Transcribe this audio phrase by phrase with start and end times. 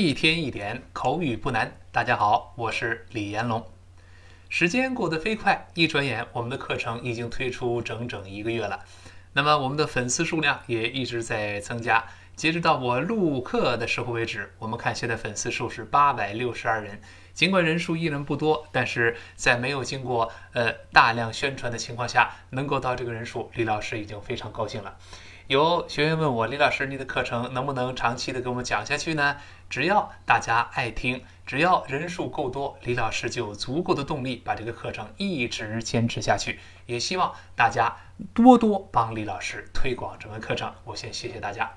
[0.00, 1.76] 一天一点口语不难。
[1.90, 3.66] 大家好，我是李延龙。
[4.48, 8.84] 时间过得飞快，一转眼我们的课程已经推出整整一个月了。
[9.32, 12.04] 那么我们的粉丝数量也一直在增加。
[12.36, 17.00] 截止到我录课的时候为止，我们看现在粉丝数是八百六十二人。
[17.34, 24.96] 尽管人数依然不多，但是在没有经过呃大量宣传的情况下，能够到这个人数，李老师已经非常高兴了。
[25.48, 29.38] 有学员问我，李老师，你的课程能不能长期的给我们讲下去呢？
[29.70, 36.60] 只要大家爱听，只要人数够多，李老师就有足够的动力把这个课程一直坚持下去。
[36.84, 37.96] 也希望大家
[38.34, 40.70] 多多帮李老师推广这门课程。
[40.84, 41.72] 我先谢谢大家。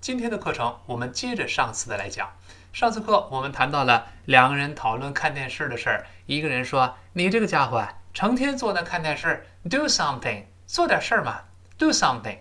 [0.00, 2.30] 今天的课程我们接着上次的来讲。
[2.72, 6.06] 上次课我们谈到了两个人讨论看电视的事儿。
[6.26, 11.40] 一个人说：“你这个家伙啊，成天坐那看电视，do something，做点事儿嘛
[11.76, 12.38] ，do something。”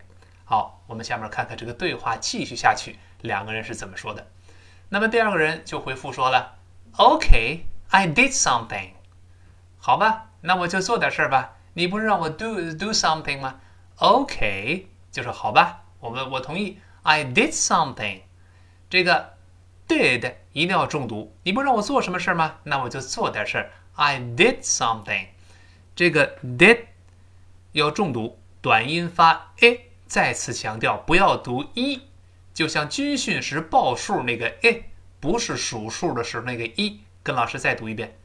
[0.92, 4.28] 我们下面看看这个对话继续下去，两个人是怎么说的。
[4.90, 6.58] 那么第二个人就回复说了
[6.98, 8.90] ：“OK，I did something。”
[9.80, 11.56] 好吧，那我就做点事儿吧。
[11.76, 13.62] 你不是让我 do do something 吗
[14.00, 16.82] ？OK，就说好吧，我们我同意。
[17.04, 18.24] I did something。
[18.90, 19.38] 这个。
[19.88, 22.60] did 一定要重读，你不让我做什么事儿吗？
[22.64, 23.72] 那我就做点事儿。
[23.96, 25.28] I did something。
[25.96, 26.86] 这个 did
[27.74, 29.91] 要重读，短音发 a。
[30.12, 32.02] 再次强调，不要读一，
[32.54, 34.84] 就像军训时报数那个 a，
[35.22, 37.00] 不是数数的时候那个一。
[37.24, 38.20] 跟老师再读一遍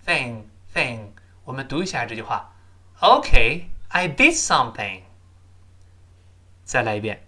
[0.05, 1.09] thing，thing。
[1.43, 2.53] 我们读一下这句话
[2.99, 5.01] ，OK，I did something。
[6.63, 7.23] 再来一遍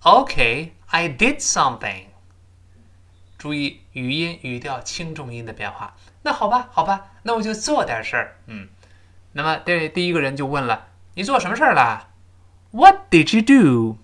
[0.00, 2.06] ，OK，I did something。
[3.38, 5.96] 注意语音语调轻重音的变化。
[6.22, 8.68] 那好吧，好吧，那我就做点事儿，嗯。
[9.32, 12.08] 那么，这第一个人就问了：“你做什么事儿了
[12.70, 13.98] ？”What did you do？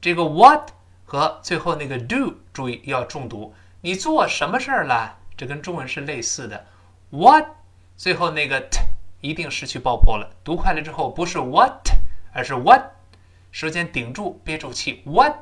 [0.00, 0.70] 这个 what
[1.12, 3.52] 和最后那个 do，注意要重读。
[3.82, 5.18] 你做什么事儿了？
[5.36, 6.64] 这跟中文是类似的。
[7.10, 7.48] What
[7.98, 8.80] 最后那个 t
[9.20, 10.34] 一定失去爆破了。
[10.42, 11.86] 读快了之后，不是 what，
[12.32, 12.92] 而是 what，
[13.50, 15.02] 舌尖顶住，憋住气。
[15.04, 15.34] What，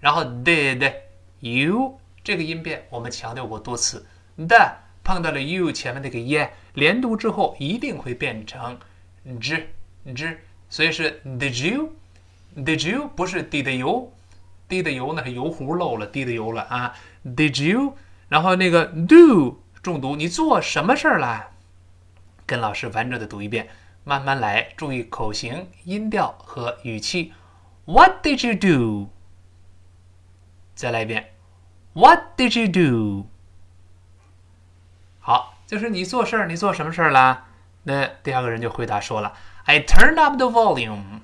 [0.00, 0.92] 然后 did
[1.38, 4.04] you 这个音变我们强调过多次。
[4.36, 4.72] The
[5.04, 6.48] 碰到了 you 前面那个 ye。
[6.74, 8.76] 连读之后一定会变成
[9.40, 9.68] z
[10.16, 10.38] z，
[10.68, 14.12] 所以是 did you，did you 不是 did you
[14.72, 16.94] 那是油呢，油壶漏了滴的油了啊
[17.24, 17.94] ，did you，
[18.28, 21.50] 然后那个 do 重读，你做什么事儿了？
[22.46, 23.68] 跟老师完整的读一遍，
[24.04, 27.32] 慢慢来，注意口型、音调和语气。
[27.84, 29.10] What did you do？
[30.74, 31.32] 再来一遍
[31.92, 33.26] ，What did you do？
[35.20, 35.50] 好。
[35.64, 37.46] 就是你做事儿，你做什么事儿啦？
[37.84, 39.32] 那第二个人就回答说了
[39.64, 41.20] ：“I turned up the volume。”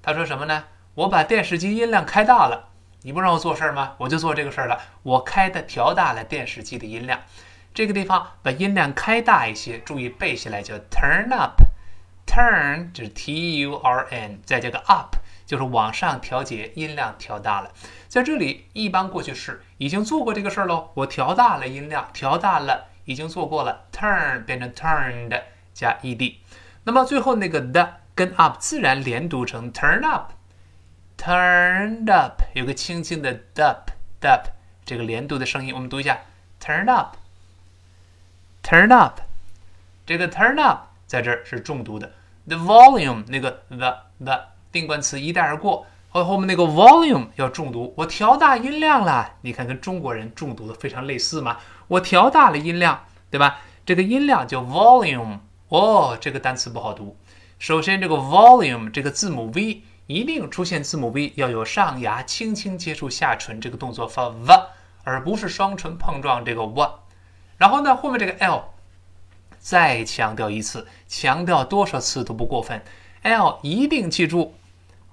[0.00, 0.66] 他说什么呢？
[0.94, 2.68] 我把电视机音量开大了。
[3.02, 3.94] 你不让我做事儿吗？
[3.98, 4.78] 我就做这个事儿了。
[5.02, 7.20] 我开的调大了电视机的音量。
[7.74, 11.62] 这个地方把音量开大一些，注意背下来叫 turn up。
[12.26, 17.72] turn 就是 t u r n，再加个 up，就是往上调节音量，调大了。
[18.08, 20.90] 在这里一般过去式已经做过这个事儿喽。
[20.94, 22.88] 我调大了音量，调大了。
[23.04, 25.42] 已经做过了，turn 变成 turned
[25.74, 26.36] 加 ed，
[26.84, 30.30] 那么最后那个的跟 up 自然连读成 turn up
[31.24, 34.46] Turned up 有个轻轻的 dup，dup
[34.84, 36.18] 这个连读的声音，我们读一下
[36.60, 39.20] turn up，turn up，
[40.04, 42.10] 这个 turn up 在这儿是重读的
[42.48, 51.58] ，the volume 那个 the the 定冠词一带而过，和后面那个 volume 要重读，我调大音量了，你看跟中国人重读的非常类似嘛？
[51.86, 53.60] 我调大了音量，对吧？
[53.86, 55.38] 这个音量叫 volume。
[55.68, 57.16] 哦，这个单词不好读。
[57.60, 64.46] 首先，这个 volume 这个字母 v 一定出现字母 v，要有上牙轻轻接触下唇这个动作发 v，
[65.04, 66.98] 而不是双唇碰撞这个 w。
[67.56, 68.64] 然后呢，后面这个 l
[69.58, 72.82] 再强调一次，强调多少次都不过分。
[73.22, 74.54] l 一定记住。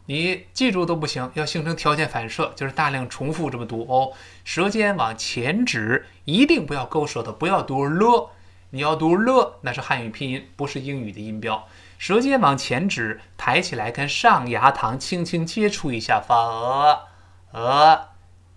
[0.08, 4.12] 你记住都不行，要形成条件反射，就是大量重复这么读哦。
[4.44, 8.32] 舌尖往前指，一定不要勾舌头，不要读了。
[8.72, 11.68] 你要读了，那是汉语拼音，不是英语的音标。
[12.00, 17.00] 舌尖往前指，抬起来跟上牙膛轻轻接触一下，发呃
[17.51, 18.07] 呃，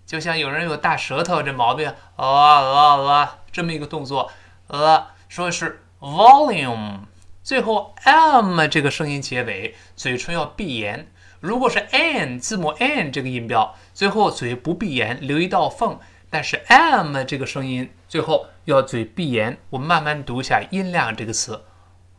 [0.05, 4.31] 就像有人有大舌头这毛病，呃呃呃，这么一个动作，
[4.67, 6.99] 呃，说是 volume
[7.43, 11.11] 最后 m 这个声音结尾，嘴唇要闭严。
[11.41, 15.99] 如果是 n 字母 n 这个音标，最后嘴不闭严，留一道缝。
[16.29, 19.57] 但是 m 这个声音最后要嘴闭严。
[19.69, 21.65] 我们慢慢读一下音量这个词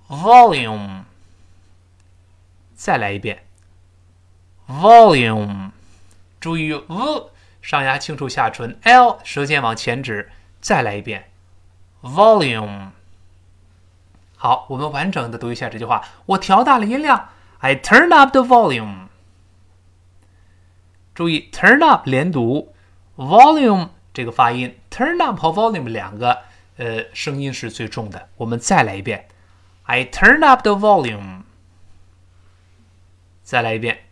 [0.08, 0.93] ，volume。
[2.84, 3.46] 再来一遍
[4.68, 5.70] ，volume。
[6.38, 7.30] 注意 v
[7.62, 10.30] 上牙轻触下唇，l 舌尖往前指。
[10.60, 11.30] 再来一遍
[12.02, 12.90] ，volume。
[14.36, 16.04] 好，我们完整的读一下这句话。
[16.26, 19.06] 我调大了音量，I turn up the volume。
[21.14, 22.74] 注意，turn up 连读
[23.16, 23.88] ，volume。
[24.12, 26.40] 这个发音，turn up 和 volume 两个
[26.76, 28.28] 呃声音是最重的。
[28.36, 29.26] 我们再来一遍
[29.84, 31.44] ，I turn up the volume。
[33.44, 34.06] 再来一遍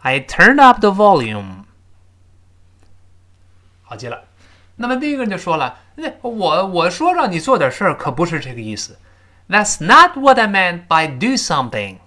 [0.00, 1.64] ，I turned up the volume。
[3.82, 4.24] 好极了。
[4.74, 8.98] 那么第一个人就说了，那我我说让你做点事儿，可不是这个意思。
[9.48, 11.98] That's not what I meant by do something.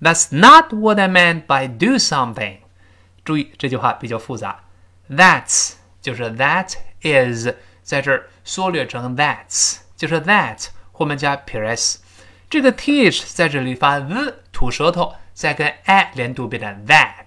[0.00, 2.56] That's not what I meant by do something.
[3.24, 4.64] 注意这句话比较复杂
[5.08, 5.74] ，That's。
[6.02, 6.72] 就是 that
[7.02, 7.48] is
[7.84, 11.98] 在这儿缩略成 that's，就是 that 后面加 ps，
[12.50, 17.26] 这个 th 在这里发 z 吐舌头，再跟 a 连读变成 that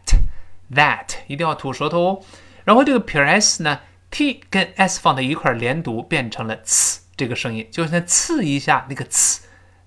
[0.73, 2.21] that 一定要吐舌头哦。
[2.63, 3.79] 然后这个撇 s 呢
[4.09, 9.39] ，t 跟 s 放在一块儿连读变成了呲这个声音，就像刺一下那个呲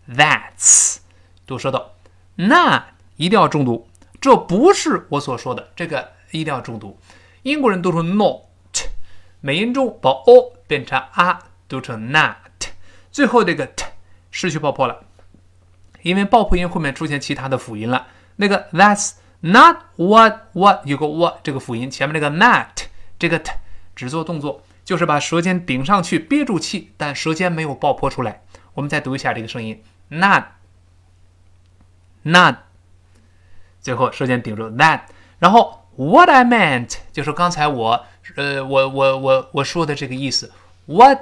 [0.09, 0.99] that's
[1.47, 1.93] 读舌头，
[2.37, 3.89] 那一定要重读，
[4.21, 6.99] 这不是我所说的，这个一定要重读。
[7.43, 8.43] 英国人读成 not，。
[9.41, 11.39] 美音中把 o 变成 a，
[11.69, 12.37] 读成 not，
[13.11, 13.85] 最后这个 t
[14.31, 15.05] 失去爆破了，
[16.03, 18.07] 因为爆破音后面出现其他的辅音了。
[18.37, 22.87] 那个 that's not what what 有个 what 这个辅音，前面那个 not
[23.19, 23.53] 这个 t
[23.95, 28.43] 只做动作，就是把舌尖顶上去憋住气，但舌尖没有爆破出来。
[28.75, 30.45] 我们再读一下这个声音，not
[32.23, 32.57] not，
[33.81, 35.01] 最后舌尖顶住 that，
[35.39, 38.05] 然后 what I meant 就是刚才我。
[38.37, 40.53] 呃，我我我我说的这个意思
[40.85, 41.19] ，what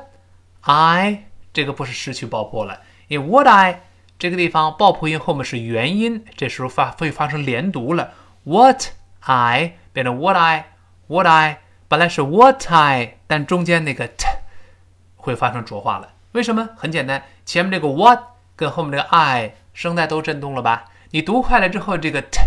[0.62, 3.82] I 这个不是失去爆破了，因为 what I
[4.18, 8.12] 这个地方爆破音后面是元音，这时候发会发生连读了
[8.44, 8.86] ，what
[9.20, 10.72] I 变成 what I
[11.06, 14.26] what I 本来是 what I，但中间那个 t
[15.16, 16.70] 会发生浊化了，为什么？
[16.76, 18.20] 很简单，前面这个 what
[18.54, 20.86] 跟后面这个 I 声带都震动了吧？
[21.10, 22.40] 你读快了之后，这个 t。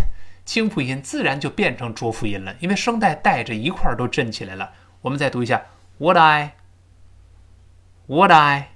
[0.46, 4.72] 清辅音自然就变成浊辅音了，因为声带带着一块儿都震起来了。
[5.00, 5.62] 我们再读一下
[5.98, 8.70] ，what I，what I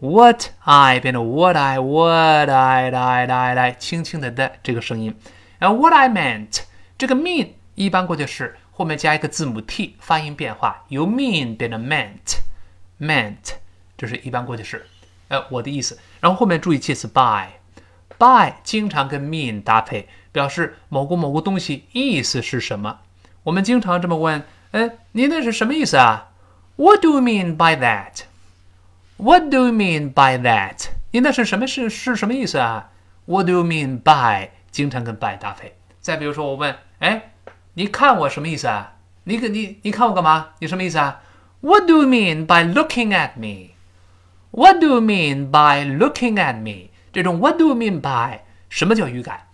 [0.00, 5.14] What I 变成 what I，what I，来来来，轻轻的的这个声音。
[5.58, 6.62] 然后 what I meant，
[6.96, 13.56] 这个 mean 一般过去式后面加一个字母 t，发音变化由 mean 变成 meant，meant，
[13.98, 14.86] 这是一般过去式。
[15.28, 15.98] 呃，我的意思。
[16.20, 20.08] 然后后面注意介词 by，by 经常跟 mean 搭配。
[20.32, 23.00] 表示某个某个东西意思是什么？
[23.42, 26.30] 我们经常这么问：哎，你那是什么意思啊
[26.76, 28.22] ？What do you mean by that?
[29.22, 30.86] What do you mean by that?
[31.10, 32.90] 你那是什么是是什么意思啊
[33.26, 35.76] ？What do you mean by 经常跟 by 搭配。
[36.00, 37.34] 再比如说，我问：哎，
[37.74, 38.96] 你看我什么意思啊？
[39.24, 40.52] 你你你看我干嘛？
[40.60, 41.20] 你什么意思啊
[41.60, 43.74] ？What do you mean by looking at me?
[44.52, 46.88] What do you mean by looking at me?
[47.12, 49.48] 这种 What do you mean by 什么叫语感？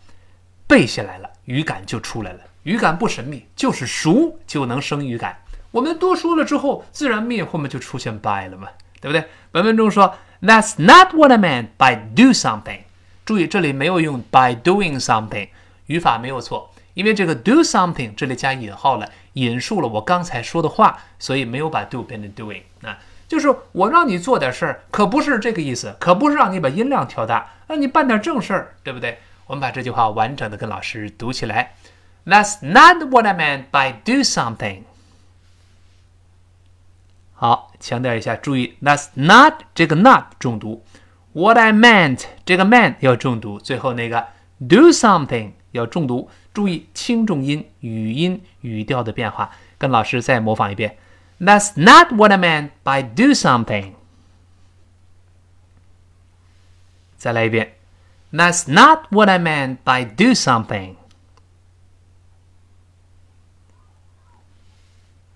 [0.69, 2.41] 背下来了，语感就出来了。
[2.63, 5.37] 语感不神秘，就是熟就能生语感。
[5.73, 8.69] 我们多说了之后，自然面后面就出现 by 了嘛，
[9.07, 9.25] 对不对？
[9.53, 12.81] 本文中说，That's not what I meant by do something。
[13.25, 15.49] 注意这里没有用 by doing something，
[15.87, 22.99] 语法没有错，因为这个 do something 这里加引号了，引述了我刚才说的话，所以没有把 do 变成 doing 啊。
[23.29, 29.21] 就是我让你做点事儿，可不是这个意思，可不是让你把音量调大，让你办点正事儿，对不对？
[29.47, 31.75] 我们把这句话完整的跟老师读起来。
[32.25, 34.83] That's not what I meant by do something。
[37.36, 40.84] 好，强调一下，注意，That's not 这个 not 重读，
[41.34, 44.28] What I meant 这个 meant 要重读，最后那个
[44.60, 46.30] do something 要重读。
[46.54, 49.52] 注意轻重音、语音、语调的变化。
[49.78, 50.98] 跟老师再模仿一遍。
[51.40, 53.94] That's not what I meant by do something。
[57.18, 57.76] 再来一遍。
[58.32, 60.96] That's not what I meant by do something。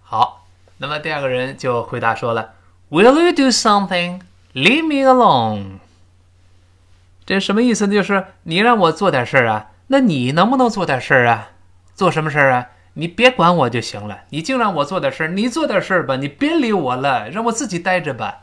[0.01, 0.38] 好，
[0.82, 2.54] 那么第二个人就回答说了
[2.88, 4.22] ：“Will you do something?
[4.54, 5.80] Leave me alone。”
[7.26, 7.92] 这什么意思呢？
[7.92, 11.50] 就是你让我做点事儿啊，那你能不能做点事儿啊？
[11.94, 12.68] 做什么事儿啊？
[12.94, 14.20] 你别管我就行了。
[14.30, 18.42] 你净让我做点事儿，你做点事儿吧，你别理我了，让我自己待着吧。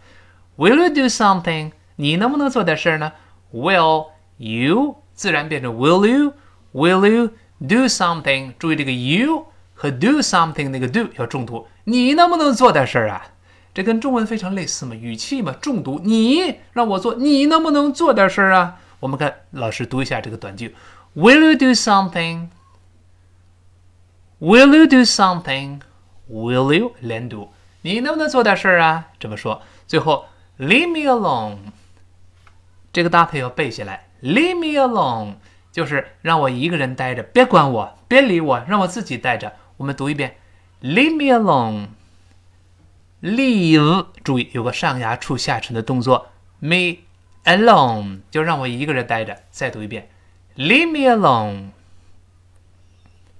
[0.57, 1.71] Will you do something？
[1.95, 3.13] 你能不能做点事儿呢
[3.51, 6.33] ？Will you 自然变成 Will you?
[6.71, 8.53] Will you do something?
[8.59, 11.67] 注意这个 you 和 do something 那个 do 要重读。
[11.83, 13.27] 你能不能做点事儿啊？
[13.73, 16.01] 这跟中文非常类似嘛，语气嘛，重读。
[16.03, 18.79] 你让我做，你能不能做点事儿啊？
[18.99, 20.75] 我们看老师读一下这个短句
[21.15, 22.47] ：Will you do something?
[24.39, 25.81] Will you do something?
[26.27, 27.49] Will you 连读？
[27.83, 29.09] 你能不能做点事儿啊？
[29.19, 29.61] 这么说。
[29.85, 30.25] 最后
[30.57, 31.57] ，Leave me alone。
[32.91, 34.07] 这个搭配要背下来。
[34.23, 35.35] Leave me alone
[35.71, 39.53] 就是让我一个人待着，别管我，别理我，让我自己待着。
[39.77, 40.37] 我们读一遍
[40.81, 41.87] ：Leave me alone。
[43.21, 46.29] Leave，注意有个上牙触下唇的动作。
[46.59, 46.97] Me
[47.45, 49.43] alone 就让我一个人待着。
[49.51, 50.09] 再读一遍
[50.55, 51.69] ：Leave me alone。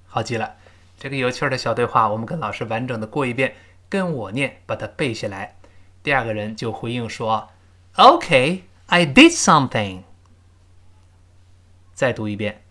[0.06, 0.56] 好极了，
[0.98, 3.56] 这个有趣的小对话，我们跟老师完整的过一遍，
[3.90, 5.56] 跟我念，把它背下来。
[6.02, 7.50] 第二个人就回应说
[7.96, 10.04] ：“Okay, I did something。”
[11.94, 12.64] 再读一遍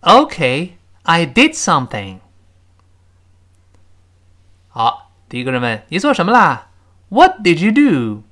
[0.00, 0.70] ：“Okay,
[1.02, 2.18] I did something。”
[4.68, 6.68] 好，第一个人问：“你做什么啦
[7.08, 8.22] ？”“What did you do？”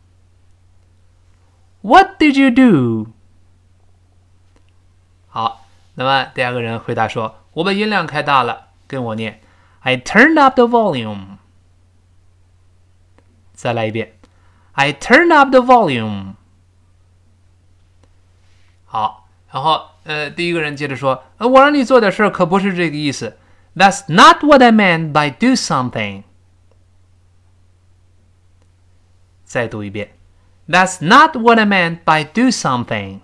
[1.81, 3.13] “What did you do？”
[5.29, 5.65] 好，
[5.95, 9.41] 那么第二个人回答说：“我把音量开大了。”跟我念
[9.81, 11.39] ：“I turned up the volume。”
[13.57, 14.19] 再来一遍。
[14.73, 16.35] I turned up the volume。
[18.85, 23.39] 好，然后呃，第一个人接着说：“呃，我让你做点事，可不是这个意思。
[23.75, 26.25] That's not what I meant by do something。”
[29.51, 30.13] 再读一遍
[30.69, 33.19] ：“That's not what I meant by do something。”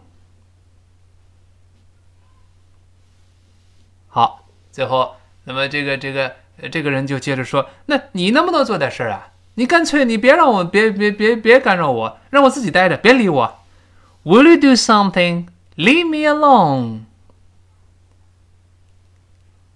[4.10, 5.14] 好，最后，
[5.44, 6.34] 那么这个这个
[6.72, 13.60] 这个人就接着说：“那你能不能做点事儿啊？”你干脆你别让我别别别别干扰我，让我自己待着，别理我。
[14.24, 15.46] Will you do something?
[15.76, 17.02] Leave me alone.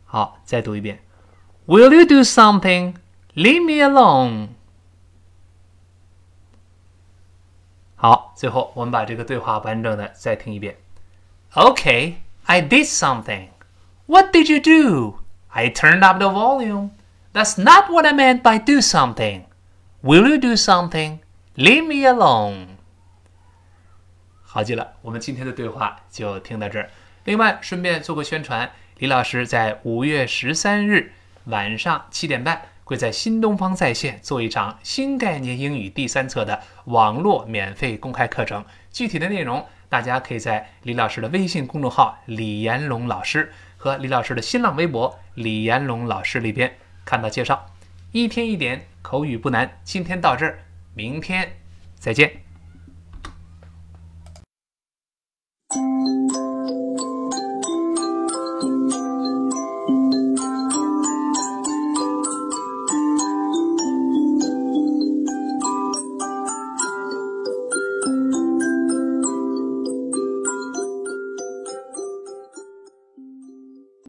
[0.04, 1.00] 好，再读一遍。
[1.68, 2.96] Will you do something?
[3.36, 4.48] Leave me alone.
[7.99, 10.77] 好，最后我们把这个对话完整的再听一遍。
[11.53, 13.47] Okay, I did something.
[14.07, 15.19] What did you do?
[15.47, 16.91] I turned up the volume.
[17.33, 19.45] That's not what I meant by do something.
[20.01, 21.19] Will you do something?
[21.55, 22.75] Leave me alone.
[24.43, 26.89] 好极了，我们今天的对话就听到这儿。
[27.23, 31.13] 另外，顺便做个宣传，李老师在五月十三日
[31.45, 38.64] 晚上七点半 会在新东方在线做一场新概念英语第三册的网络免费公开课程。
[38.90, 47.64] 具体的内容，大家可以在李老师的微信公众号“李延龙老师”和李老师的新浪微博“李延龙老师”里边看到介绍。
[48.10, 48.84] 一天一点。
[49.02, 50.58] 口语不难，今天到这儿，
[50.94, 51.56] 明天
[51.98, 52.49] 再见。